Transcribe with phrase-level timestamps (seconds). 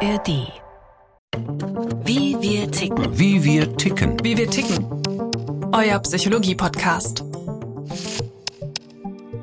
[0.00, 0.52] ARD.
[2.04, 3.18] Wie wir ticken.
[3.18, 4.16] Wie wir ticken.
[4.22, 4.86] Wie wir ticken.
[5.72, 7.24] Euer Psychologie-Podcast.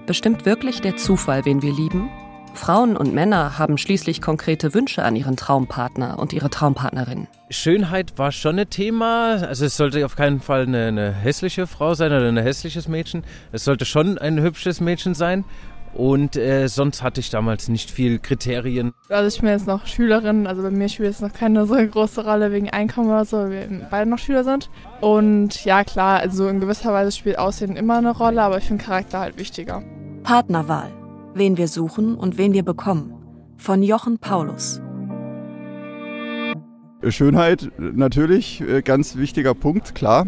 [0.07, 2.10] Bestimmt wirklich der Zufall, wen wir lieben?
[2.54, 7.28] Frauen und Männer haben schließlich konkrete Wünsche an ihren Traumpartner und ihre Traumpartnerin.
[7.49, 9.33] Schönheit war schon ein Thema.
[9.33, 13.26] Also es sollte auf keinen Fall eine, eine hässliche Frau sein oder ein hässliches Mädchen.
[13.51, 15.44] Es sollte schon ein hübsches Mädchen sein.
[15.96, 18.91] Und äh, sonst hatte ich damals nicht viel Kriterien.
[19.08, 22.26] Also ich bin jetzt noch Schülerin, also bei mir spielt es noch keine so große
[22.26, 24.70] Rolle wegen Einkommen oder so, weil wir beide noch Schüler sind.
[25.00, 28.84] Und ja klar, also in gewisser Weise spielt Aussehen immer eine Rolle, aber ich finde
[28.84, 29.84] Charakter halt wichtiger.
[30.23, 30.91] Partnerwahl.
[31.34, 33.14] Wen wir suchen und wen wir bekommen.
[33.58, 34.81] Von Jochen Paulus.
[37.08, 40.25] Schönheit natürlich, äh, ganz wichtiger Punkt, klar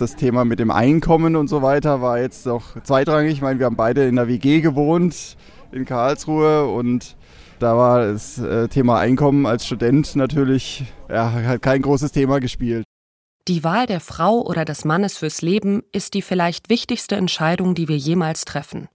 [0.00, 3.32] das Thema mit dem Einkommen und so weiter war jetzt auch zweitrangig.
[3.32, 5.36] Ich meine, wir haben beide in der WG gewohnt
[5.72, 7.16] in Karlsruhe und
[7.58, 12.84] da war das äh, Thema Einkommen als Student natürlich ja, kein großes Thema gespielt.
[13.48, 17.88] Die Wahl der Frau oder des Mannes fürs Leben ist die vielleicht wichtigste Entscheidung, die
[17.88, 18.88] wir jemals treffen.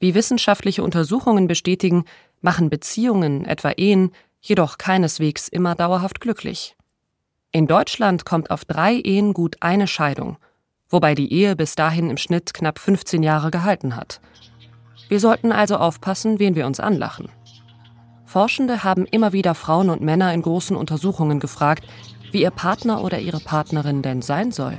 [0.00, 2.04] Wie wissenschaftliche Untersuchungen bestätigen,
[2.40, 4.10] machen Beziehungen, etwa Ehen,
[4.40, 6.76] jedoch keineswegs immer dauerhaft glücklich.
[7.54, 10.38] In Deutschland kommt auf drei Ehen gut eine Scheidung,
[10.88, 14.22] wobei die Ehe bis dahin im Schnitt knapp 15 Jahre gehalten hat.
[15.10, 17.28] Wir sollten also aufpassen, wen wir uns anlachen.
[18.24, 21.84] Forschende haben immer wieder Frauen und Männer in großen Untersuchungen gefragt,
[22.30, 24.78] wie ihr Partner oder ihre Partnerin denn sein soll.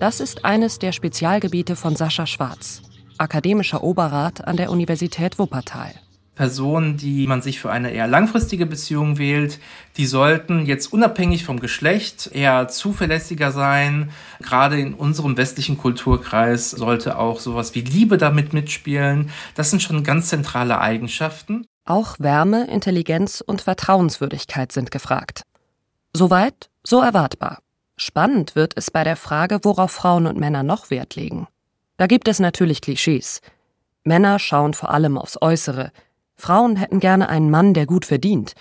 [0.00, 2.82] Das ist eines der Spezialgebiete von Sascha Schwarz,
[3.16, 5.92] akademischer Oberrat an der Universität Wuppertal.
[6.36, 9.58] Personen, die man sich für eine eher langfristige Beziehung wählt,
[9.96, 14.10] die sollten jetzt unabhängig vom Geschlecht eher zuverlässiger sein.
[14.40, 19.30] Gerade in unserem westlichen Kulturkreis sollte auch sowas wie Liebe damit mitspielen.
[19.54, 21.66] Das sind schon ganz zentrale Eigenschaften.
[21.86, 25.42] Auch Wärme, Intelligenz und Vertrauenswürdigkeit sind gefragt.
[26.12, 27.58] Soweit, so erwartbar.
[27.96, 31.48] Spannend wird es bei der Frage, worauf Frauen und Männer noch Wert legen.
[31.96, 33.40] Da gibt es natürlich Klischees.
[34.04, 35.92] Männer schauen vor allem aufs Äußere,
[36.36, 38.54] Frauen hätten gerne einen Mann, der gut verdient.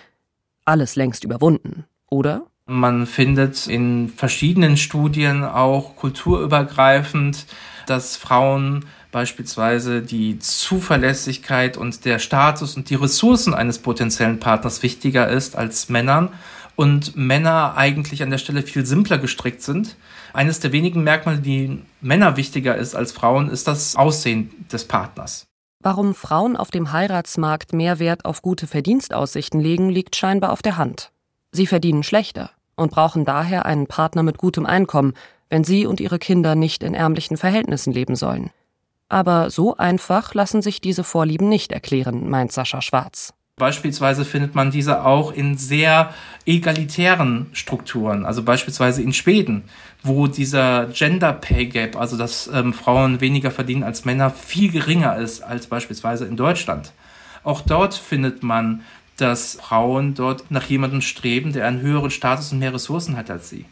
[0.63, 2.47] Alles längst überwunden, oder?
[2.65, 7.45] Man findet in verschiedenen Studien auch kulturübergreifend,
[7.85, 15.29] dass Frauen beispielsweise die Zuverlässigkeit und der Status und die Ressourcen eines potenziellen Partners wichtiger
[15.29, 16.29] ist als Männern
[16.75, 19.95] und Männer eigentlich an der Stelle viel simpler gestrickt sind.
[20.33, 25.47] Eines der wenigen Merkmale, die Männer wichtiger ist als Frauen, ist das Aussehen des Partners.
[25.85, 30.77] Warum Frauen auf dem Heiratsmarkt mehr Wert auf gute Verdienstaussichten legen, liegt scheinbar auf der
[30.77, 31.11] Hand.
[31.51, 35.13] Sie verdienen schlechter und brauchen daher einen Partner mit gutem Einkommen,
[35.47, 38.49] wenn sie und ihre Kinder nicht in ärmlichen Verhältnissen leben sollen.
[39.09, 43.35] Aber so einfach lassen sich diese Vorlieben nicht erklären, meint Sascha Schwarz.
[43.57, 46.13] Beispielsweise findet man diese auch in sehr
[46.45, 49.63] egalitären Strukturen, also beispielsweise in Schweden,
[50.03, 55.15] wo dieser Gender Pay Gap, also dass ähm, Frauen weniger verdienen als Männer, viel geringer
[55.15, 56.91] ist als beispielsweise in Deutschland.
[57.45, 58.81] Auch dort findet man,
[59.15, 63.49] dass Frauen dort nach jemandem streben, der einen höheren Status und mehr Ressourcen hat als
[63.49, 63.63] sie.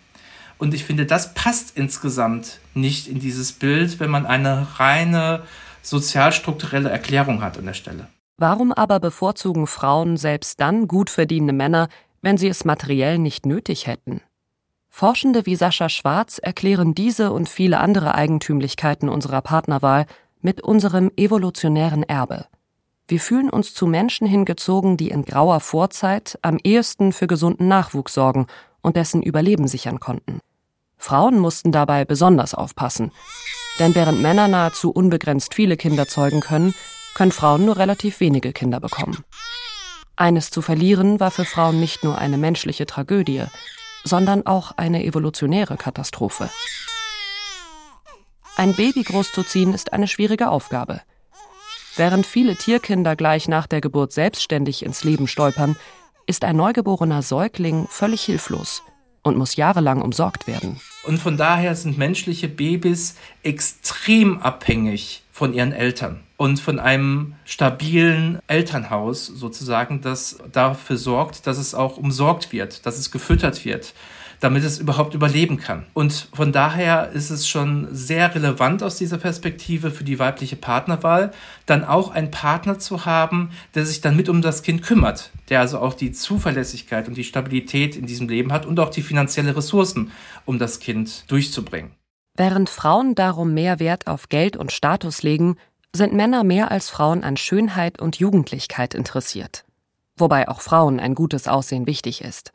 [0.58, 5.42] Und ich finde, das passt insgesamt nicht in dieses Bild, wenn man eine reine
[5.82, 8.08] sozialstrukturelle Erklärung hat an der Stelle.
[8.38, 11.88] Warum aber bevorzugen Frauen selbst dann gut verdienende Männer,
[12.22, 14.22] wenn sie es materiell nicht nötig hätten?
[14.90, 20.06] Forschende wie Sascha Schwarz erklären diese und viele andere Eigentümlichkeiten unserer Partnerwahl
[20.42, 22.46] mit unserem evolutionären Erbe.
[23.08, 28.14] Wir fühlen uns zu Menschen hingezogen, die in grauer Vorzeit am ehesten für gesunden Nachwuchs
[28.14, 28.48] sorgen
[28.82, 30.40] und dessen Überleben sichern konnten.
[30.98, 33.12] Frauen mussten dabei besonders aufpassen.
[33.80, 36.74] Denn während Männer nahezu unbegrenzt viele Kinder zeugen können,
[37.14, 39.24] können Frauen nur relativ wenige Kinder bekommen.
[40.16, 43.46] Eines zu verlieren war für Frauen nicht nur eine menschliche Tragödie,
[44.04, 46.50] sondern auch eine evolutionäre Katastrophe.
[48.56, 51.02] Ein Baby großzuziehen ist eine schwierige Aufgabe.
[51.96, 55.76] Während viele Tierkinder gleich nach der Geburt selbstständig ins Leben stolpern,
[56.28, 58.84] ist ein neugeborener Säugling völlig hilflos
[59.24, 60.80] und muss jahrelang umsorgt werden.
[61.06, 68.38] Und von daher sind menschliche Babys extrem abhängig von ihren Eltern und von einem stabilen
[68.46, 73.96] Elternhaus sozusagen, das dafür sorgt, dass es auch umsorgt wird, dass es gefüttert wird,
[74.42, 75.88] damit es überhaupt überleben kann.
[75.94, 81.32] Und von daher ist es schon sehr relevant aus dieser Perspektive für die weibliche Partnerwahl,
[81.66, 85.62] dann auch einen Partner zu haben, der sich dann mit um das Kind kümmert, der
[85.62, 89.56] also auch die Zuverlässigkeit und die Stabilität in diesem Leben hat und auch die finanzielle
[89.56, 90.12] Ressourcen,
[90.46, 91.92] um das Kind durchzubringen.
[92.36, 95.58] Während Frauen darum mehr Wert auf Geld und Status legen,
[95.96, 99.66] sind Männer mehr als Frauen an Schönheit und Jugendlichkeit interessiert.
[100.16, 102.54] wobei auch Frauen ein gutes Aussehen wichtig ist.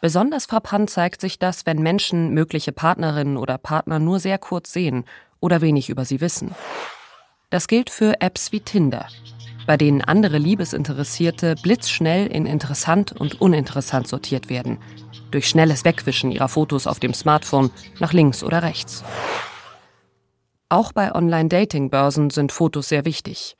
[0.00, 5.04] Besonders frappant zeigt sich das, wenn Menschen mögliche Partnerinnen oder Partner nur sehr kurz sehen
[5.40, 6.54] oder wenig über sie wissen.
[7.50, 9.06] Das gilt für Apps wie Tinder,
[9.66, 14.78] bei denen andere Liebesinteressierte blitzschnell in interessant und uninteressant sortiert werden,
[15.30, 19.04] durch schnelles Wegwischen ihrer Fotos auf dem Smartphone nach links oder rechts.
[20.68, 23.56] Auch bei Online-Dating-Börsen sind Fotos sehr wichtig.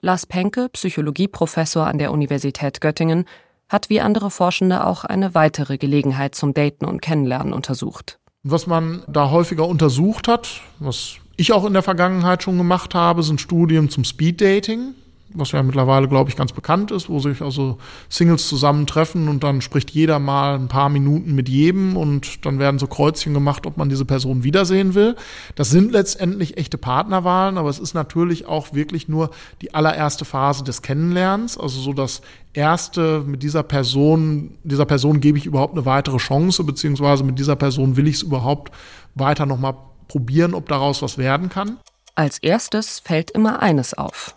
[0.00, 3.24] Lars Penke, Psychologieprofessor an der Universität Göttingen,
[3.68, 8.18] hat wie andere Forschende auch eine weitere Gelegenheit zum Daten und Kennenlernen untersucht.
[8.44, 13.22] Was man da häufiger untersucht hat, was ich auch in der Vergangenheit schon gemacht habe,
[13.22, 14.94] sind Studien zum Speeddating
[15.38, 19.60] was ja mittlerweile, glaube ich, ganz bekannt ist, wo sich also Singles zusammentreffen und dann
[19.60, 23.76] spricht jeder mal ein paar Minuten mit jedem und dann werden so Kreuzchen gemacht, ob
[23.76, 25.16] man diese Person wiedersehen will.
[25.54, 29.30] Das sind letztendlich echte Partnerwahlen, aber es ist natürlich auch wirklich nur
[29.62, 32.20] die allererste Phase des Kennenlernens, also so das
[32.52, 37.56] erste mit dieser Person, dieser Person gebe ich überhaupt eine weitere Chance, beziehungsweise mit dieser
[37.56, 38.72] Person will ich es überhaupt
[39.14, 39.74] weiter nochmal
[40.08, 41.78] probieren, ob daraus was werden kann.
[42.14, 44.34] Als erstes fällt immer eines auf.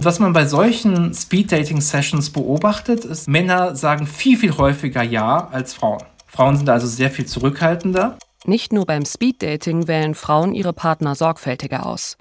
[0.00, 6.02] Was man bei solchen Speed-Dating-Sessions beobachtet, ist, Männer sagen viel, viel häufiger Ja als Frauen.
[6.26, 8.18] Frauen sind also sehr viel zurückhaltender.
[8.44, 12.18] Nicht nur beim Speed-Dating wählen Frauen ihre Partner sorgfältiger aus.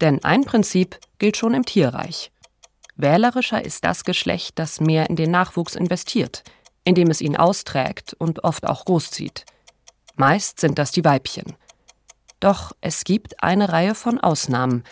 [0.00, 2.32] Denn ein Prinzip gilt schon im Tierreich.
[2.96, 6.42] Wählerischer ist das Geschlecht, das mehr in den Nachwuchs investiert,
[6.82, 9.44] indem es ihn austrägt und oft auch großzieht.
[10.16, 11.56] Meist sind das die Weibchen.
[12.40, 14.82] Doch es gibt eine Reihe von Ausnahmen,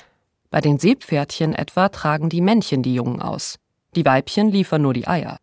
[0.50, 3.58] bei den Seepferdchen etwa tragen die Männchen die Jungen aus.
[3.94, 5.38] Die Weibchen liefern nur die Eier.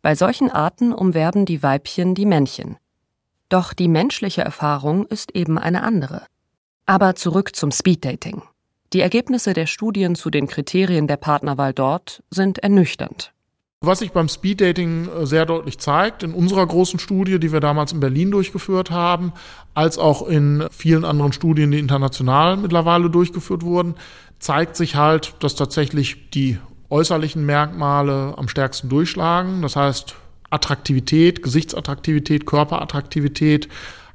[0.00, 2.76] Bei solchen Arten umwerben die Weibchen die Männchen.
[3.48, 6.26] Doch die menschliche Erfahrung ist eben eine andere.
[6.86, 8.42] Aber zurück zum Speeddating.
[8.94, 13.34] Die Ergebnisse der Studien zu den Kriterien der Partnerwahl dort sind ernüchternd.
[13.80, 17.92] Was sich beim Speeddating äh, sehr deutlich zeigt, in unserer großen Studie, die wir damals
[17.92, 19.32] in Berlin durchgeführt haben,
[19.72, 23.94] als auch in vielen anderen Studien, die international mittlerweile durchgeführt wurden,
[24.40, 26.58] zeigt sich halt, dass tatsächlich die
[26.90, 29.62] äußerlichen Merkmale am stärksten durchschlagen.
[29.62, 30.16] Das heißt,
[30.50, 33.68] Attraktivität, Gesichtsattraktivität, Körperattraktivität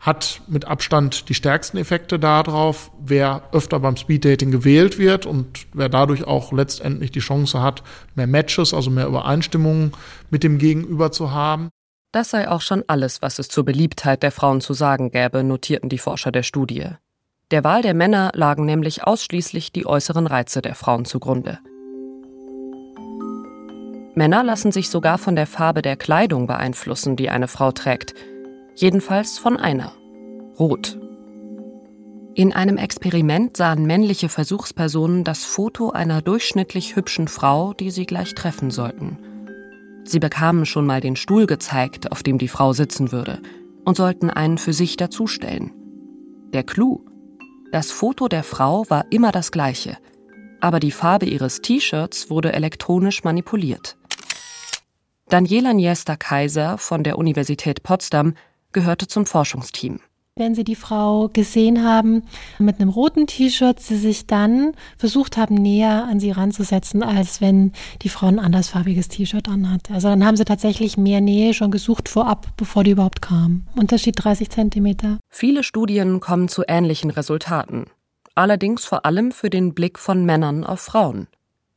[0.03, 5.87] hat mit Abstand die stärksten Effekte darauf, wer öfter beim Speeddating gewählt wird und wer
[5.87, 7.83] dadurch auch letztendlich die Chance hat,
[8.13, 9.93] mehr Matches, also mehr Übereinstimmungen
[10.29, 11.69] mit dem Gegenüber zu haben.
[12.11, 15.87] Das sei auch schon alles, was es zur Beliebtheit der Frauen zu sagen gäbe, notierten
[15.87, 16.89] die Forscher der Studie.
[17.51, 21.59] Der Wahl der Männer lagen nämlich ausschließlich die äußeren Reize der Frauen zugrunde.
[24.15, 28.13] Männer lassen sich sogar von der Farbe der Kleidung beeinflussen, die eine Frau trägt.
[28.75, 29.93] Jedenfalls von einer.
[30.59, 30.99] Rot.
[32.35, 38.33] In einem Experiment sahen männliche Versuchspersonen das Foto einer durchschnittlich hübschen Frau, die sie gleich
[38.33, 39.17] treffen sollten.
[40.05, 43.41] Sie bekamen schon mal den Stuhl gezeigt, auf dem die Frau sitzen würde,
[43.85, 45.71] und sollten einen für sich dazustellen.
[46.53, 47.05] Der Clou
[47.73, 49.97] das Foto der Frau war immer das gleiche,
[50.59, 53.97] aber die Farbe ihres T-Shirts wurde elektronisch manipuliert.
[55.27, 58.35] Daniela Niester-Kaiser von der Universität Potsdam
[58.73, 59.99] gehörte zum Forschungsteam
[60.35, 62.23] wenn sie die Frau gesehen haben
[62.57, 67.71] mit einem roten T-Shirt, sie sich dann versucht haben, näher an sie ranzusetzen, als wenn
[68.01, 69.91] die Frau ein andersfarbiges T-Shirt anhat.
[69.91, 73.67] Also dann haben sie tatsächlich mehr Nähe schon gesucht vorab, bevor die überhaupt kam.
[73.75, 75.19] Unterschied 30 Zentimeter.
[75.29, 77.85] Viele Studien kommen zu ähnlichen Resultaten.
[78.33, 81.27] Allerdings vor allem für den Blick von Männern auf Frauen.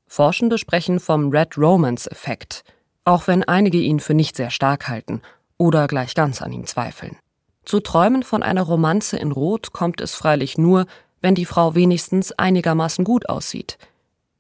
[0.07, 2.65] Forschende sprechen vom Red Romance-Effekt,
[3.05, 5.21] auch wenn einige ihn für nicht sehr stark halten
[5.59, 7.17] oder gleich ganz an ihm zweifeln.
[7.65, 10.87] Zu träumen von einer Romanze in Rot kommt es freilich nur,
[11.21, 13.79] wenn die Frau wenigstens einigermaßen gut aussieht.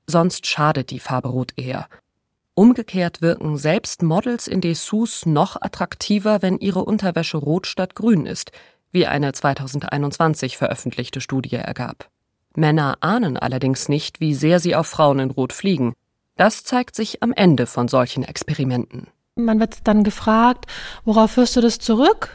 [0.06, 1.88] Sonst schadet die Farbe Rot eher.
[2.54, 8.52] Umgekehrt wirken selbst Models in Dessous noch attraktiver, wenn ihre Unterwäsche rot statt grün ist,
[8.92, 12.08] wie eine 2021 veröffentlichte Studie ergab.
[12.54, 15.92] Männer ahnen allerdings nicht, wie sehr sie auf Frauen in Rot fliegen.
[16.37, 19.08] Das zeigt sich am Ende von solchen Experimenten.
[19.37, 20.66] Man wird dann gefragt,
[21.05, 22.31] worauf führst du das zurück?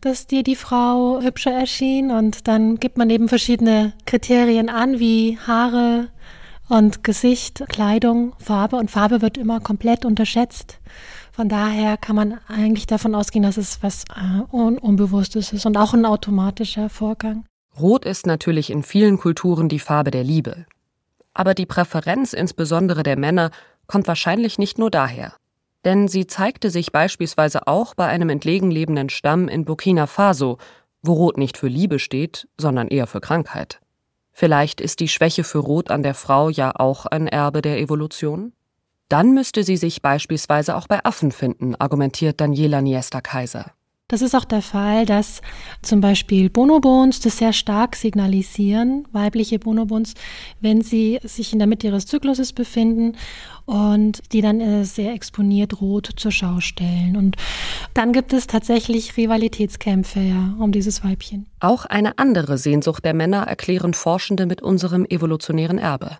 [0.00, 5.38] dass dir die Frau hübscher erschien und dann gibt man eben verschiedene Kriterien an, wie
[5.46, 6.08] Haare
[6.68, 10.78] und Gesicht, Kleidung, Farbe und Farbe wird immer komplett unterschätzt.
[11.32, 15.76] Von daher kann man eigentlich davon ausgehen, dass es was äh, Un Unbewusstes ist und
[15.76, 17.44] auch ein automatischer Vorgang.
[17.78, 20.66] Rot ist natürlich in vielen Kulturen die Farbe der Liebe.
[21.34, 23.50] Aber die Präferenz insbesondere der Männer
[23.86, 25.34] kommt wahrscheinlich nicht nur daher
[25.86, 30.58] denn sie zeigte sich beispielsweise auch bei einem entlegen lebenden Stamm in Burkina Faso,
[31.00, 33.80] wo Rot nicht für Liebe steht, sondern eher für Krankheit.
[34.32, 38.52] Vielleicht ist die Schwäche für Rot an der Frau ja auch ein Erbe der Evolution?
[39.08, 43.70] Dann müsste sie sich beispielsweise auch bei Affen finden, argumentiert Daniela Niester-Kaiser.
[44.08, 45.42] Das ist auch der Fall, dass
[45.82, 50.14] zum Beispiel Bonobons das sehr stark signalisieren, weibliche Bonobons,
[50.60, 53.16] wenn sie sich in der Mitte ihres Zykluses befinden
[53.64, 57.16] und die dann äh, sehr exponiert rot zur Schau stellen.
[57.16, 57.34] Und
[57.94, 61.46] dann gibt es tatsächlich Rivalitätskämpfe ja, um dieses Weibchen.
[61.58, 66.18] Auch eine andere Sehnsucht der Männer erklären Forschende mit unserem evolutionären Erbe.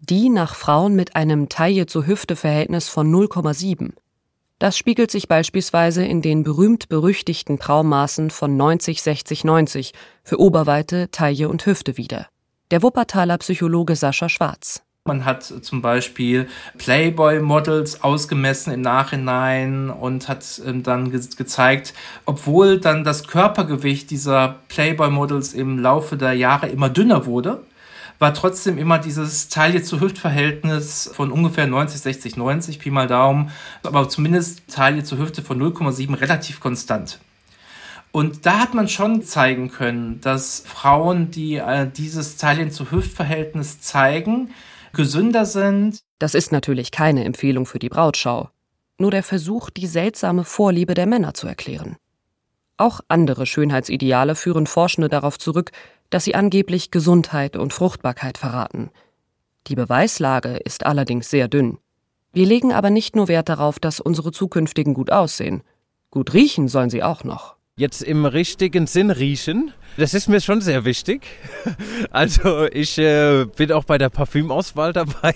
[0.00, 3.92] Die nach Frauen mit einem Taille-zu-Hüfte-Verhältnis von 0,7.
[4.60, 9.92] Das spiegelt sich beispielsweise in den berühmt-berüchtigten Traummaßen von 90, 60, 90
[10.24, 12.26] für Oberweite, Taille und Hüfte wider.
[12.72, 14.82] Der Wuppertaler Psychologe Sascha Schwarz.
[15.04, 22.80] Man hat zum Beispiel Playboy-Models ausgemessen im Nachhinein und hat ähm, dann ge gezeigt, obwohl
[22.80, 27.62] dann das Körpergewicht dieser Playboy-Models im Laufe der Jahre immer dünner wurde,
[28.18, 33.50] war trotzdem immer dieses Taille zu Hüft-Verhältnis von ungefähr 90, 60, 90, Pi mal Daumen,
[33.82, 37.20] aber zumindest Taille zu Hüfte von 0,7 relativ konstant.
[38.10, 43.80] Und da hat man schon zeigen können, dass Frauen, die äh, dieses Taillen zu Hüft-Verhältnis
[43.80, 44.50] zeigen,
[44.92, 46.00] gesünder sind.
[46.18, 48.50] Das ist natürlich keine Empfehlung für die Brautschau.
[48.96, 51.96] Nur der Versuch, die seltsame Vorliebe der Männer zu erklären.
[52.78, 55.72] Auch andere Schönheitsideale führen Forschende darauf zurück,
[56.10, 58.90] dass sie angeblich Gesundheit und Fruchtbarkeit verraten.
[59.66, 61.78] Die Beweislage ist allerdings sehr dünn.
[62.32, 65.62] Wir legen aber nicht nur Wert darauf, dass unsere zukünftigen gut aussehen.
[66.10, 67.56] Gut riechen sollen sie auch noch.
[67.76, 71.22] Jetzt im richtigen Sinn riechen, das ist mir schon sehr wichtig.
[72.10, 75.34] Also ich äh, bin auch bei der Parfümauswahl dabei.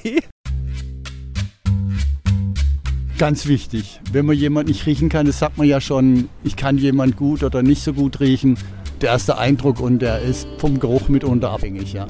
[3.19, 4.01] Ganz wichtig.
[4.11, 7.43] Wenn man jemand nicht riechen kann, das sagt man ja schon, ich kann jemand gut
[7.43, 8.59] oder nicht so gut riechen
[9.03, 12.07] der erste Eindruck und der ist vom Geruch mitunter abhängig, ja.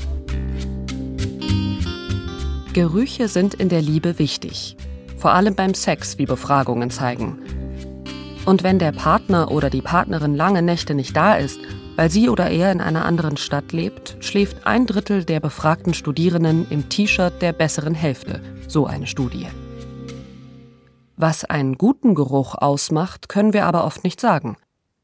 [2.72, 4.76] Gerüche sind in der Liebe wichtig.
[5.16, 7.38] Vor allem beim Sex, wie Befragungen zeigen.
[8.44, 11.60] Und wenn der Partner oder die Partnerin lange Nächte nicht da ist,
[11.96, 16.66] weil sie oder er in einer anderen Stadt lebt, schläft ein Drittel der befragten Studierenden
[16.70, 19.46] im T-Shirt der besseren Hälfte, so eine Studie.
[21.16, 24.56] Was einen guten Geruch ausmacht, können wir aber oft nicht sagen.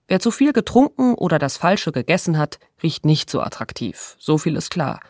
[0.09, 4.57] Wer zu viel getrunken oder das Falsche gegessen hat, riecht nicht so attraktiv, so viel
[4.57, 5.01] ist klar.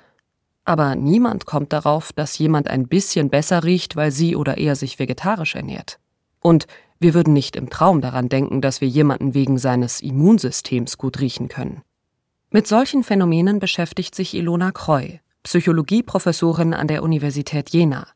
[0.65, 4.99] Aber niemand kommt darauf, dass jemand ein bisschen besser riecht, weil sie oder er sich
[4.99, 5.99] vegetarisch ernährt.
[6.41, 6.67] Und
[6.99, 11.49] wir würden nicht im Traum daran denken, dass wir jemanden wegen seines Immunsystems gut riechen
[11.49, 11.83] können.
[12.51, 18.09] Mit solchen Phänomenen beschäftigt sich Ilona Kreu, Psychologieprofessorin an der Universität Jena.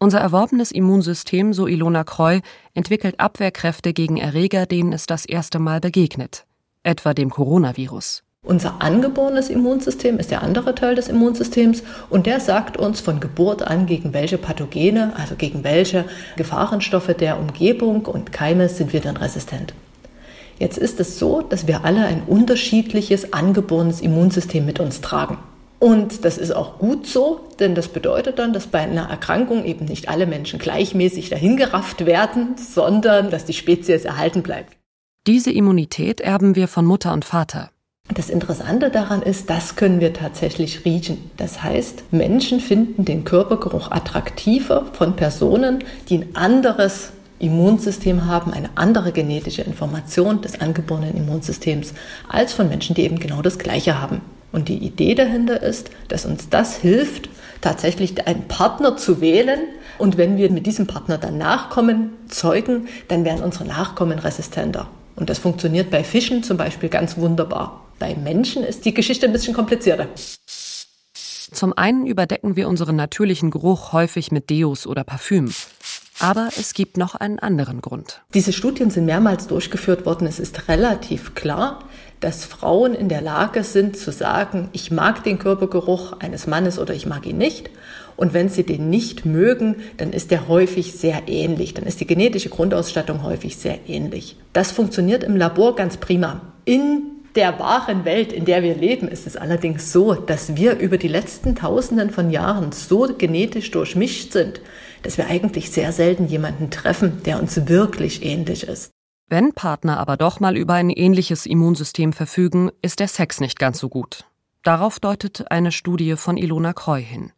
[0.00, 2.38] Unser erworbenes Immunsystem, so Ilona Kreu,
[2.72, 6.46] entwickelt Abwehrkräfte gegen Erreger, denen es das erste Mal begegnet,
[6.84, 8.22] etwa dem Coronavirus.
[8.44, 13.62] Unser angeborenes Immunsystem ist der andere Teil des Immunsystems und der sagt uns von Geburt
[13.62, 16.04] an, gegen welche Pathogene, also gegen welche
[16.36, 19.74] Gefahrenstoffe der Umgebung und Keime sind wir dann resistent.
[20.60, 25.38] Jetzt ist es so, dass wir alle ein unterschiedliches angeborenes Immunsystem mit uns tragen.
[25.78, 29.84] Und das ist auch gut so, denn das bedeutet dann, dass bei einer Erkrankung eben
[29.84, 34.76] nicht alle Menschen gleichmäßig dahingerafft werden, sondern dass die Spezies erhalten bleibt.
[35.26, 37.70] Diese Immunität erben wir von Mutter und Vater.
[38.14, 41.30] Das Interessante daran ist, das können wir tatsächlich riechen.
[41.36, 48.70] Das heißt, Menschen finden den Körpergeruch attraktiver von Personen, die ein anderes Immunsystem haben, eine
[48.74, 51.92] andere genetische Information des angeborenen Immunsystems,
[52.28, 54.22] als von Menschen, die eben genau das Gleiche haben.
[54.52, 57.28] Und die Idee dahinter ist, dass uns das hilft,
[57.60, 59.60] tatsächlich einen Partner zu wählen.
[59.98, 64.88] Und wenn wir mit diesem Partner dann Nachkommen zeugen, dann werden unsere Nachkommen resistenter.
[65.16, 67.84] Und das funktioniert bei Fischen zum Beispiel ganz wunderbar.
[67.98, 70.06] Bei Menschen ist die Geschichte ein bisschen komplizierter.
[71.14, 75.52] Zum einen überdecken wir unseren natürlichen Geruch häufig mit Deos oder Parfüm.
[76.20, 78.22] Aber es gibt noch einen anderen Grund.
[78.34, 80.26] Diese Studien sind mehrmals durchgeführt worden.
[80.26, 81.84] Es ist relativ klar,
[82.20, 86.94] dass Frauen in der Lage sind zu sagen, ich mag den Körpergeruch eines Mannes oder
[86.94, 87.70] ich mag ihn nicht.
[88.16, 91.74] Und wenn sie den nicht mögen, dann ist der häufig sehr ähnlich.
[91.74, 94.36] Dann ist die genetische Grundausstattung häufig sehr ähnlich.
[94.52, 96.40] Das funktioniert im Labor ganz prima.
[96.64, 97.02] In
[97.36, 101.06] der wahren Welt, in der wir leben, ist es allerdings so, dass wir über die
[101.06, 104.60] letzten Tausenden von Jahren so genetisch durchmischt sind,
[105.02, 108.90] dass wir eigentlich sehr selten jemanden treffen, der uns wirklich ähnlich ist.
[109.30, 113.78] Wenn Partner aber doch mal über ein ähnliches Immunsystem verfügen, ist der Sex nicht ganz
[113.78, 114.24] so gut.
[114.62, 117.32] Darauf deutet eine Studie von Ilona Kreu hin.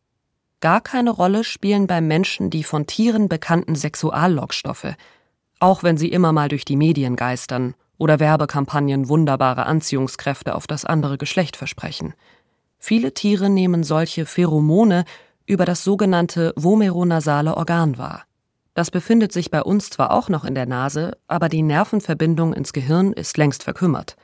[0.61, 4.94] Gar keine Rolle spielen beim Menschen die von Tieren bekannten Sexuallockstoffe,
[5.59, 10.85] auch wenn sie immer mal durch die Medien geistern oder Werbekampagnen wunderbare Anziehungskräfte auf das
[10.85, 12.14] andere Geschlecht versprechen.
[12.78, 15.04] Viele Tiere nehmen solche Pheromone
[15.44, 18.25] über das sogenannte vomeronasale Organ wahr.
[18.81, 22.73] Das befindet sich bei uns zwar auch noch in der Nase, aber die Nervenverbindung ins
[22.73, 24.17] Gehirn ist längst verkümmert.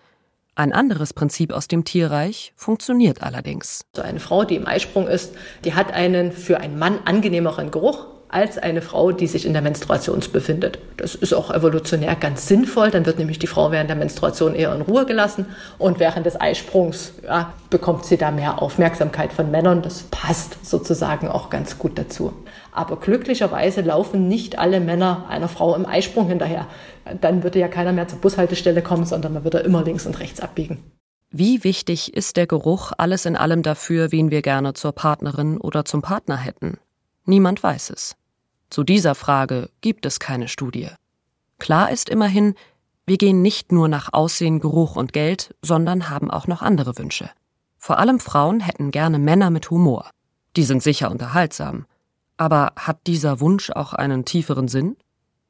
[0.54, 3.84] Ein anderes Prinzip aus dem Tierreich funktioniert allerdings.
[3.94, 5.34] So eine Frau, die im Eisprung ist,
[5.66, 9.62] die hat einen für einen Mann angenehmeren Geruch als eine Frau, die sich in der
[9.62, 10.78] Menstruation befindet.
[10.96, 12.90] Das ist auch evolutionär ganz sinnvoll.
[12.90, 15.46] Dann wird nämlich die Frau während der Menstruation eher in Ruhe gelassen
[15.78, 19.82] und während des Eisprungs ja, bekommt sie da mehr Aufmerksamkeit von Männern.
[19.82, 22.32] Das passt sozusagen auch ganz gut dazu.
[22.76, 26.66] Aber glücklicherweise laufen nicht alle Männer einer Frau im Eisprung hinterher.
[27.22, 30.40] Dann würde ja keiner mehr zur Bushaltestelle kommen, sondern man würde immer links und rechts
[30.40, 30.92] abbiegen.
[31.30, 35.86] Wie wichtig ist der Geruch alles in allem dafür, wen wir gerne zur Partnerin oder
[35.86, 36.78] zum Partner hätten?
[37.24, 38.14] Niemand weiß es.
[38.68, 40.90] Zu dieser Frage gibt es keine Studie.
[41.58, 42.54] Klar ist immerhin,
[43.06, 47.30] wir gehen nicht nur nach Aussehen, Geruch und Geld, sondern haben auch noch andere Wünsche.
[47.78, 50.10] Vor allem Frauen hätten gerne Männer mit Humor.
[50.56, 51.86] Die sind sicher unterhaltsam.
[52.36, 54.96] Aber hat dieser Wunsch auch einen tieferen Sinn?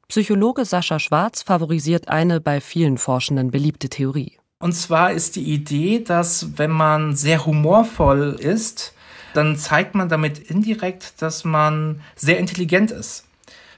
[0.07, 4.37] Psychologe Sascha Schwarz favorisiert eine bei vielen Forschenden beliebte Theorie.
[4.59, 8.93] Und zwar ist die Idee, dass wenn man sehr humorvoll ist,
[9.33, 13.25] dann zeigt man damit indirekt, dass man sehr intelligent ist.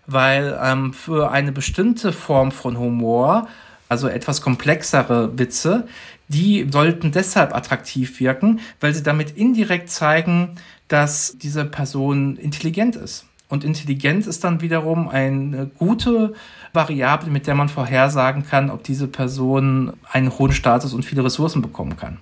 [0.06, 3.48] Weil ähm, für eine bestimmte Form von Humor,
[3.90, 5.88] also etwas komplexere Witze,
[6.30, 10.56] die sollten deshalb attraktiv wirken, weil sie damit indirekt zeigen,
[10.88, 13.26] dass diese Person intelligent ist.
[13.50, 16.34] Und Intelligenz ist dann wiederum eine gute
[16.72, 21.64] Variable, mit der man vorhersagen kann, ob diese Person einen hohen Status und viele Ressourcen
[21.64, 22.20] bekommen kann.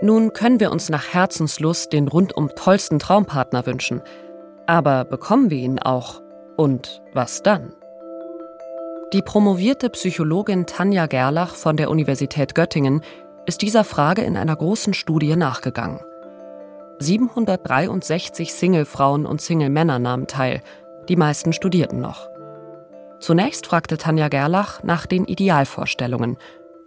[0.00, 4.00] Nun können wir uns nach Herzenslust den rundum tollsten Traumpartner wünschen.
[4.66, 6.22] Aber bekommen wir ihn auch?
[6.56, 7.72] Und was dann?
[9.12, 13.02] Die promovierte Psychologin Tanja Gerlach von der Universität Göttingen
[13.46, 16.00] ist dieser Frage in einer großen Studie nachgegangen.
[16.98, 20.60] 763 Singlefrauen und Single-Männer nahmen teil,
[21.08, 22.28] die meisten studierten noch.
[23.20, 26.36] Zunächst fragte Tanja Gerlach nach den Idealvorstellungen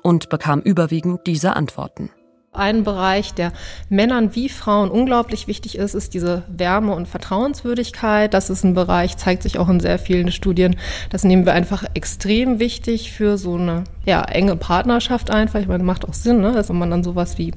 [0.03, 2.09] und bekam überwiegend diese Antworten.
[2.51, 3.53] Ein Bereich, der
[3.89, 8.33] Männern wie Frauen unglaublich wichtig ist, ist diese Wärme und Vertrauenswürdigkeit.
[8.33, 10.75] Das ist ein Bereich, zeigt sich auch in sehr vielen Studien.
[11.11, 15.59] Das nehmen wir einfach extrem wichtig für so eine ja, enge Partnerschaft einfach.
[15.59, 16.55] Ich meine, macht auch Sinn, ne?
[16.55, 17.53] Also wenn man dann sowas wie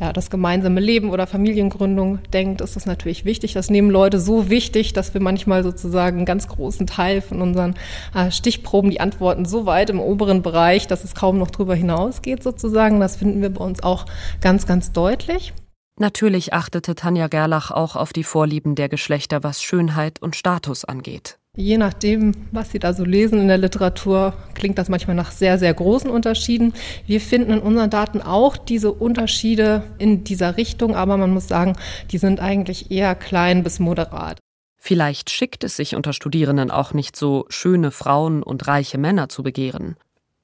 [0.00, 3.52] ja, das gemeinsame Leben oder Familiengründung denkt, ist das natürlich wichtig.
[3.54, 7.74] Das nehmen Leute so wichtig, dass wir manchmal sozusagen einen ganz großen Teil von unseren
[8.14, 12.44] äh, Stichproben die Antworten so weit im oberen Bereich, dass es kaum noch drüber hinausgeht
[12.44, 13.00] sozusagen.
[13.00, 14.06] Das finden wir bei uns auch
[14.40, 15.52] ganz, ganz deutlich.
[15.98, 21.38] Natürlich achtete Tanja Gerlach auch auf die Vorlieben der Geschlechter, was Schönheit und Status angeht.
[21.56, 25.58] Je nachdem, was Sie da so lesen in der Literatur, klingt das manchmal nach sehr,
[25.58, 26.74] sehr großen Unterschieden.
[27.06, 31.72] Wir finden in unseren Daten auch diese Unterschiede in dieser Richtung, aber man muss sagen,
[32.10, 34.38] die sind eigentlich eher klein bis moderat.
[34.76, 39.42] Vielleicht schickt es sich unter Studierenden auch nicht so, schöne Frauen und reiche Männer zu
[39.42, 39.96] begehren.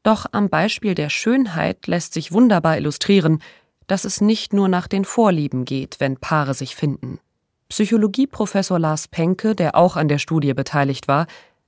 [0.02, 3.40] Doch am Beispiel der Schönheit lässt sich wunderbar illustrieren,
[3.92, 7.18] dass es nicht nur nach den Vorlieben geht, wenn Paare sich finden.
[7.68, 11.26] Psychologieprofessor Lars Penke, der auch an der Studie beteiligt war,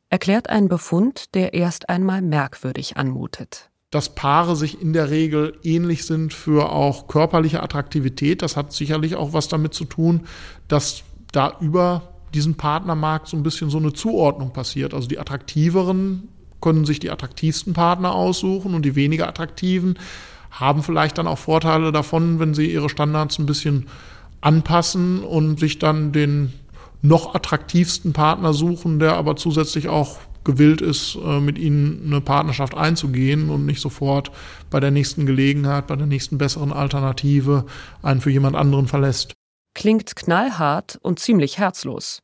[0.08, 3.68] erklärt einen Befund, der erst einmal merkwürdig anmutet.
[3.90, 9.16] Dass Paare sich in der Regel ähnlich sind für auch körperliche Attraktivität, das hat sicherlich
[9.16, 10.26] auch was damit zu tun,
[10.66, 14.94] dass da über diesen Partnermarkt so ein bisschen so eine Zuordnung passiert.
[14.94, 16.30] Also die attraktiveren
[16.62, 19.98] können sich die attraktivsten Partner aussuchen und die weniger attraktiven
[20.60, 23.86] haben vielleicht dann auch Vorteile davon, wenn sie ihre Standards ein bisschen
[24.40, 26.52] anpassen und sich dann den
[27.02, 32.74] noch attraktivsten Partner suchen, der aber zusätzlich auch gewillt ist, äh, mit ihnen eine Partnerschaft
[32.76, 34.30] einzugehen und nicht sofort
[34.70, 37.64] bei der nächsten Gelegenheit, bei der nächsten besseren Alternative
[38.02, 39.32] einen für jemand anderen verlässt.
[39.74, 42.20] Klingt knallhart und ziemlich herzlos.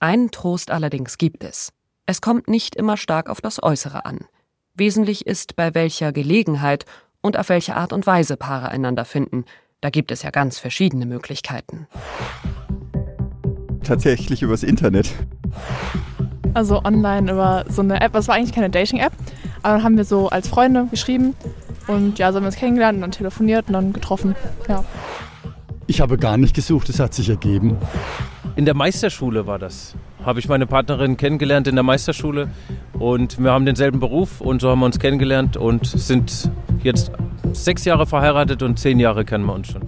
[0.00, 1.72] Einen Trost allerdings gibt es.
[2.06, 4.18] Es kommt nicht immer stark auf das Äußere an.
[4.74, 6.86] Wesentlich ist, bei welcher Gelegenheit
[7.22, 9.44] und auf welche Art und Weise Paare einander finden,
[9.80, 11.86] da gibt es ja ganz verschiedene Möglichkeiten.
[13.82, 15.14] Tatsächlich übers Internet.
[16.54, 18.12] Also online über so eine App.
[18.12, 19.12] Das war eigentlich keine Dating-App,
[19.62, 21.34] aber dann haben wir so als Freunde geschrieben
[21.86, 24.34] und ja, so haben wir uns kennengelernt und dann telefoniert und dann getroffen.
[24.68, 24.84] Ja.
[25.86, 27.76] Ich habe gar nicht gesucht, es hat sich ergeben.
[28.56, 29.94] In der Meisterschule war das.
[30.24, 32.48] Habe ich meine Partnerin kennengelernt in der Meisterschule
[32.92, 36.50] und wir haben denselben Beruf und so haben wir uns kennengelernt und sind
[36.84, 37.12] jetzt
[37.52, 39.82] sechs Jahre verheiratet und zehn Jahre kennen wir uns schon.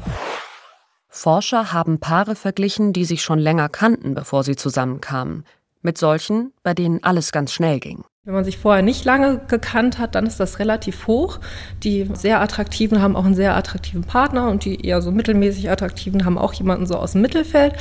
[1.08, 5.44] Forscher haben Paare verglichen, die sich schon länger kannten, bevor sie zusammenkamen,
[5.82, 8.04] mit solchen, bei denen alles ganz schnell ging.
[8.24, 11.40] Wenn man sich vorher nicht lange gekannt hat, dann ist das relativ hoch.
[11.82, 16.24] Die sehr attraktiven haben auch einen sehr attraktiven Partner und die eher so mittelmäßig attraktiven
[16.24, 17.74] haben auch jemanden so aus dem Mittelfeld.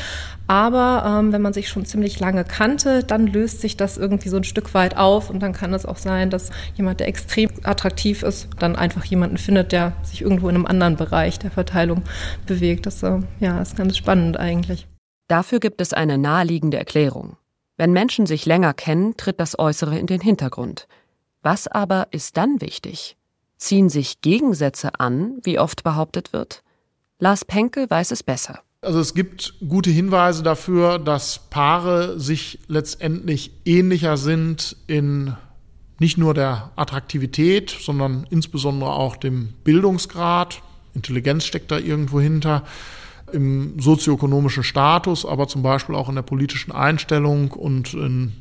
[0.48, 4.38] Aber ähm, wenn man sich schon ziemlich lange kannte, dann löst sich das irgendwie so
[4.38, 8.24] ein Stück weit auf und dann kann es auch sein, dass jemand, der extrem attraktiv
[8.24, 12.02] ist, dann einfach jemanden findet, der sich irgendwo in einem anderen Bereich der Verteilung
[12.48, 12.88] bewegt.
[12.88, 14.88] Das äh, ja, ist ganz spannend eigentlich.
[15.28, 17.38] Dafür gibt es eine naheliegende Erklärung.
[17.82, 20.88] Wenn Menschen sich länger kennen, tritt das Äußere in den Hintergrund.
[21.42, 23.18] Was aber ist dann wichtig?
[23.58, 26.62] Ziehen sich Gegensätze an, wie oft behauptet wird?
[27.18, 28.60] Lars Penke weiß es besser.
[28.82, 35.36] Also es gibt gute Hinweise dafür, dass Paare sich letztendlich ähnlicher sind in
[35.98, 40.62] nicht nur der Attraktivität, sondern insbesondere auch dem Bildungsgrad.
[40.94, 42.64] Intelligenz steckt da irgendwo hinter
[43.34, 48.34] im sozioökonomischen Status, aber zum Beispiel auch in der politischen Einstellung und in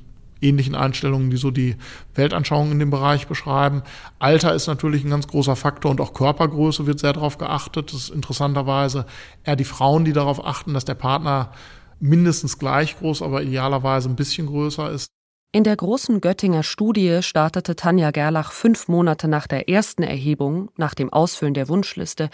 [0.43, 1.77] ähnlichen Einstellungen, die so die
[2.15, 3.83] Weltanschauung in dem Bereich beschreiben.
[4.19, 7.93] Alter ist natürlich ein ganz großer Faktor und auch Körpergröße wird sehr darauf geachtet.
[7.93, 9.07] Das ist interessanterweise
[9.45, 11.53] eher die Frauen, die darauf achten, dass der Partner
[12.01, 15.09] mindestens gleich groß, aber idealerweise ein bisschen größer ist.
[15.53, 20.95] In der großen Göttinger Studie startete Tanja Gerlach fünf Monate nach der ersten Erhebung, nach
[20.95, 22.31] dem Ausfüllen der Wunschliste,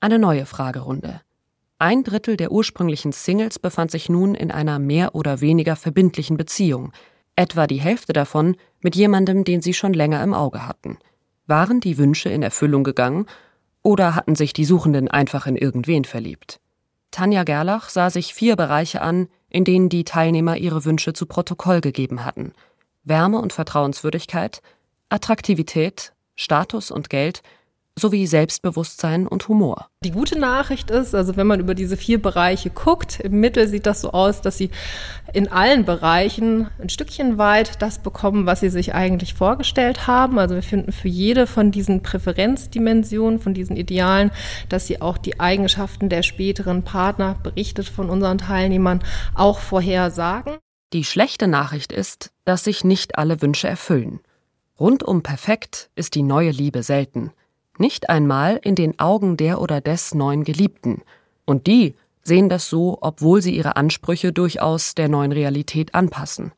[0.00, 1.20] eine neue Fragerunde.
[1.82, 6.92] Ein Drittel der ursprünglichen Singles befand sich nun in einer mehr oder weniger verbindlichen Beziehung,
[7.34, 10.98] etwa die Hälfte davon mit jemandem, den sie schon länger im Auge hatten.
[11.48, 13.26] Waren die Wünsche in Erfüllung gegangen
[13.82, 16.60] oder hatten sich die Suchenden einfach in irgendwen verliebt?
[17.10, 21.80] Tanja Gerlach sah sich vier Bereiche an, in denen die Teilnehmer ihre Wünsche zu Protokoll
[21.80, 22.52] gegeben hatten.
[23.02, 24.62] Wärme und Vertrauenswürdigkeit,
[25.08, 27.42] Attraktivität, Status und Geld
[27.98, 29.88] sowie Selbstbewusstsein und Humor.
[30.04, 33.86] Die gute Nachricht ist, also wenn man über diese vier Bereiche guckt, im Mittel sieht
[33.86, 34.70] das so aus, dass sie
[35.32, 40.38] in allen Bereichen ein Stückchen weit das bekommen, was sie sich eigentlich vorgestellt haben.
[40.38, 44.30] Also wir finden für jede von diesen Präferenzdimensionen, von diesen Idealen,
[44.68, 50.56] dass sie auch die Eigenschaften der späteren Partner, berichtet von unseren Teilnehmern, auch vorhersagen.
[50.92, 54.20] Die schlechte Nachricht ist, dass sich nicht alle Wünsche erfüllen.
[54.80, 57.32] Rundum perfekt ist die neue Liebe selten
[57.78, 61.02] nicht einmal in den Augen der oder des neuen Geliebten.
[61.44, 66.52] Und die sehen das so, obwohl sie ihre Ansprüche durchaus der neuen Realität anpassen.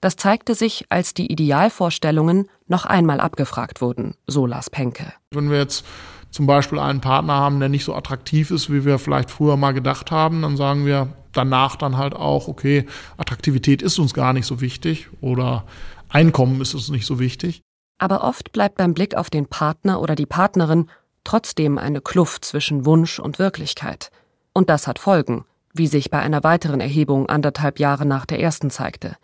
[0.00, 5.12] Das zeigte sich, als die Idealvorstellungen noch einmal abgefragt wurden, so Lars Penke.
[5.32, 5.84] Wenn wir jetzt
[6.30, 9.72] zum Beispiel einen Partner haben, der nicht so attraktiv ist, wie wir vielleicht früher mal
[9.72, 14.46] gedacht haben, dann sagen wir danach dann halt auch, okay, Attraktivität ist uns gar nicht
[14.46, 15.64] so wichtig oder
[16.08, 17.62] Einkommen ist uns nicht so wichtig.
[17.98, 20.90] Aber oft bleibt beim Blick auf den Partner oder die Partnerin
[21.24, 24.10] trotzdem eine Kluft zwischen Wunsch und Wirklichkeit.
[24.52, 28.70] Und das hat Folgen, wie sich bei einer weiteren Erhebung anderthalb Jahre nach der ersten
[28.70, 29.16] zeigte.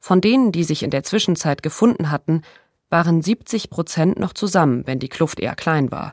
[0.00, 2.42] Von denen, die sich in der Zwischenzeit gefunden hatten,
[2.90, 6.12] waren 70 Prozent noch zusammen, wenn die Kluft eher klein war.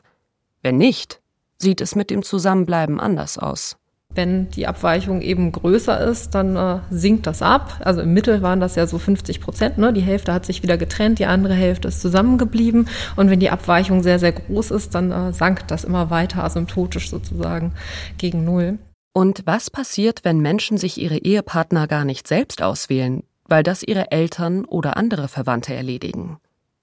[0.62, 1.20] Wenn nicht,
[1.58, 3.76] sieht es mit dem Zusammenbleiben anders aus.
[4.16, 7.80] Wenn die Abweichung eben größer ist, dann äh, sinkt das ab.
[7.84, 9.78] Also im Mittel waren das ja so 50 Prozent.
[9.78, 9.92] Ne?
[9.92, 12.88] Die Hälfte hat sich wieder getrennt, die andere Hälfte ist zusammengeblieben.
[13.14, 17.10] Und wenn die Abweichung sehr, sehr groß ist, dann äh, sank das immer weiter asymptotisch
[17.10, 17.72] sozusagen
[18.18, 18.78] gegen Null.
[19.12, 24.10] Und was passiert, wenn Menschen sich ihre Ehepartner gar nicht selbst auswählen, weil das ihre
[24.10, 26.38] Eltern oder andere Verwandte erledigen?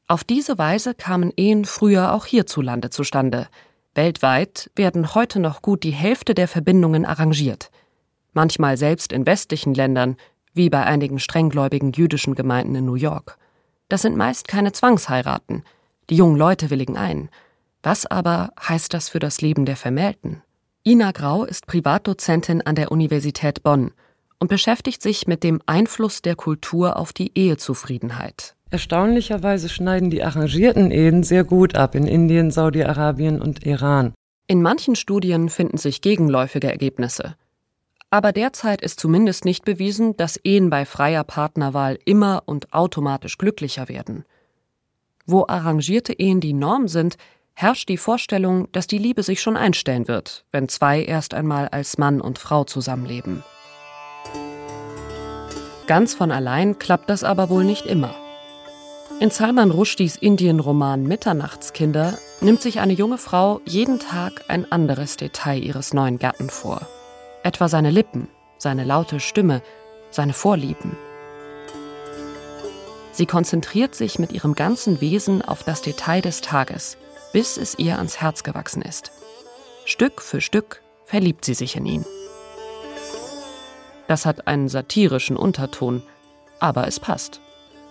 [0.08, 3.48] Auf diese Weise kamen Ehen früher auch hierzulande zustande–
[3.96, 7.70] Weltweit werden heute noch gut die Hälfte der Verbindungen arrangiert.
[8.34, 10.18] Manchmal selbst in westlichen Ländern,
[10.54, 13.38] wie bei einigen strenggläubigen jüdischen Gemeinden in New York.
[13.90, 15.64] Das sind meist keine Zwangsheiraten.
[16.10, 17.30] Die jungen Leute willigen ein.
[17.84, 20.42] Was aber heißt das für das Leben der Vermählten?
[20.86, 23.92] Ina Grau ist Privatdozentin an der Universität Bonn
[24.44, 28.58] und beschäftigt sich mit dem Einfluss der Kultur auf die Ehezufriedenheit.
[28.72, 34.14] Erstaunlicherweise schneiden die arrangierten Ehen sehr gut ab in Indien, Saudi-Arabien und Iran.
[34.48, 37.38] In manchen Studien finden sich gegenläufige Ergebnisse.
[38.10, 43.88] Aber derzeit ist zumindest nicht bewiesen, dass Ehen bei freier Partnerwahl immer und automatisch glücklicher
[43.88, 44.26] werden.
[45.26, 47.16] Wo arrangierte Ehen die Norm sind,
[47.54, 51.98] herrscht die Vorstellung, dass die Liebe sich schon einstellen wird, wenn zwei erst einmal als
[51.98, 53.42] Mann und Frau zusammenleben.
[55.88, 58.16] Ganz von allein klappt das aber wohl nicht immer.
[59.20, 65.64] In Salman Rushdies Indien-Roman Mitternachtskinder nimmt sich eine junge Frau jeden Tag ein anderes Detail
[65.64, 66.88] ihres neuen Gatten vor.
[67.44, 69.62] Etwa seine Lippen, seine laute Stimme,
[70.10, 70.98] seine Vorlieben.
[73.12, 76.98] Sie konzentriert sich mit ihrem ganzen Wesen auf das Detail des Tages,
[77.32, 79.12] bis es ihr ans Herz gewachsen ist.
[79.86, 82.06] Stück für Stück verliebt sie sich in ihn.
[84.08, 86.04] Das hat einen satirischen Unterton,
[86.60, 87.42] aber es passt.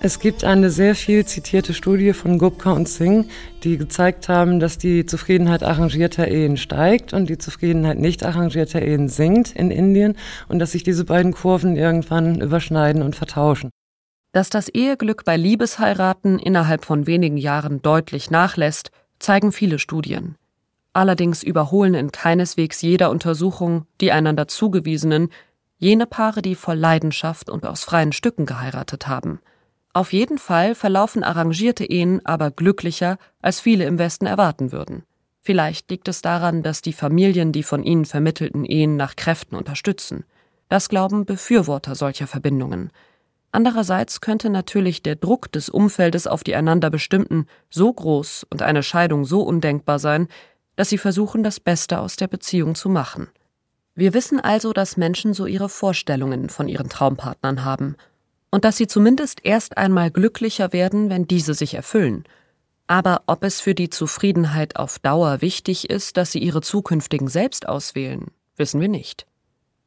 [0.05, 3.29] Es gibt eine sehr viel zitierte Studie von Gupka und Singh,
[3.63, 9.09] die gezeigt haben, dass die Zufriedenheit arrangierter Ehen steigt und die Zufriedenheit nicht arrangierter Ehen
[9.09, 10.17] sinkt in Indien
[10.49, 13.71] und dass sich diese beiden Kurven irgendwann überschneiden und vertauschen.
[14.33, 20.35] Dass das Eheglück bei Liebesheiraten innerhalb von wenigen Jahren deutlich nachlässt, zeigen viele Studien.
[20.95, 25.29] Allerdings überholen in keineswegs jeder Untersuchung die einander zugewiesenen
[25.83, 29.41] jene Paare, die voll Leidenschaft und aus freien Stücken geheiratet haben–
[29.95, 35.03] auf jeden Fall verlaufen arrangierte Ehen aber glücklicher, als viele im Westen erwarten würden.
[35.43, 40.25] Vielleicht liegt es daran, dass die Familien die von ihnen vermittelten Ehen nach Kräften unterstützen.
[40.71, 42.91] Das glauben Befürworter solcher Verbindungen.
[43.51, 48.83] Andererseits könnte natürlich der Druck des Umfeldes auf die einander bestimmten so groß und eine
[48.83, 50.29] Scheidung so undenkbar sein,
[50.75, 53.29] dass sie versuchen, das Beste aus der Beziehung zu machen.
[53.95, 57.97] Wir wissen also, dass Menschen so ihre Vorstellungen von ihren Traumpartnern haben
[58.51, 62.25] und dass sie zumindest erst einmal glücklicher werden, wenn diese sich erfüllen.
[62.87, 67.69] Aber ob es für die Zufriedenheit auf Dauer wichtig ist, dass sie ihre zukünftigen selbst
[67.69, 69.27] auswählen, wissen wir nicht.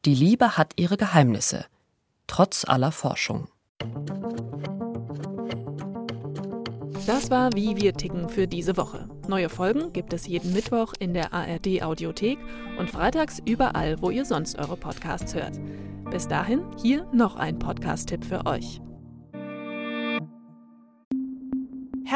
[0.05, 1.65] Die Liebe hat ihre Geheimnisse,
[2.27, 3.47] trotz aller Forschung.
[7.05, 9.07] Das war Wie wir ticken für diese Woche.
[9.27, 12.39] Neue Folgen gibt es jeden Mittwoch in der ARD Audiothek
[12.79, 15.59] und freitags überall, wo ihr sonst eure Podcasts hört.
[16.09, 18.81] Bis dahin, hier noch ein Podcast-Tipp für euch.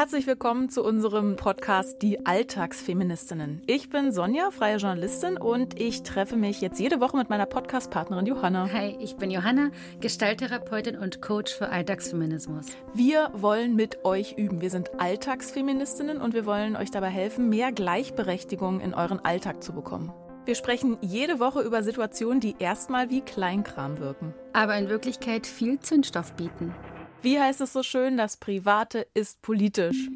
[0.00, 3.60] Herzlich willkommen zu unserem Podcast Die Alltagsfeministinnen.
[3.66, 8.24] Ich bin Sonja, freie Journalistin und ich treffe mich jetzt jede Woche mit meiner Podcast-Partnerin
[8.24, 8.70] Johanna.
[8.72, 12.68] Hi, ich bin Johanna, Gestalttherapeutin und Coach für Alltagsfeminismus.
[12.94, 14.62] Wir wollen mit euch üben.
[14.62, 19.74] Wir sind Alltagsfeministinnen und wir wollen euch dabei helfen, mehr Gleichberechtigung in euren Alltag zu
[19.74, 20.14] bekommen.
[20.46, 24.32] Wir sprechen jede Woche über Situationen, die erstmal wie Kleinkram wirken.
[24.54, 26.74] Aber in Wirklichkeit viel Zündstoff bieten.
[27.22, 30.08] Wie heißt es so schön, das Private ist politisch.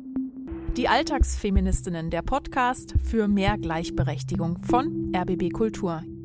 [0.77, 6.03] Die Alltagsfeministinnen, der Podcast für mehr Gleichberechtigung von RBB Kultur.